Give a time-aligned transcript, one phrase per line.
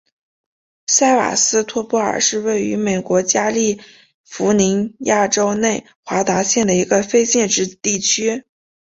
[0.87, 3.79] 塞瓦斯托波尔是位于美国加利
[4.23, 8.43] 福尼亚州内华达县的一个非建制地区。